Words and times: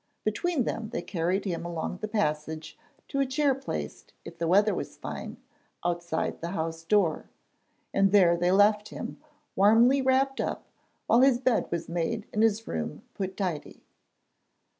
Between 0.23 0.63
them 0.63 0.89
they 0.89 1.03
carried 1.03 1.45
him 1.45 1.63
along 1.63 1.97
the 1.97 2.07
passage 2.07 2.75
to 3.07 3.19
a 3.19 3.25
chair 3.27 3.53
placed, 3.53 4.13
if 4.25 4.35
the 4.39 4.47
weather 4.47 4.73
was 4.73 4.97
fine, 4.97 5.37
outside 5.85 6.41
the 6.41 6.53
house 6.53 6.83
door, 6.83 7.29
and 7.93 8.11
there 8.11 8.35
they 8.35 8.51
left 8.51 8.89
him, 8.89 9.21
warmly 9.55 10.01
wrapped 10.01 10.41
up, 10.41 10.65
while 11.05 11.21
his 11.21 11.39
bed 11.39 11.67
was 11.69 11.87
made 11.87 12.25
and 12.33 12.41
his 12.41 12.67
room 12.67 13.03
put 13.13 13.37
tidy. 13.37 13.83